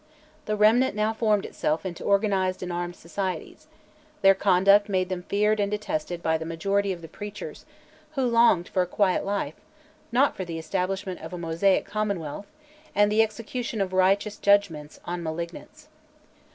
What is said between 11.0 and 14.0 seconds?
of a Mosaic commonwealth, and "the execution of